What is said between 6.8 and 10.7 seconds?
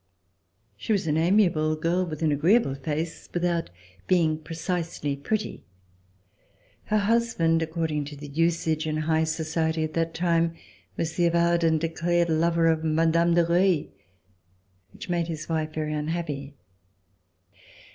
Her husband, according to the usage in high society at that time,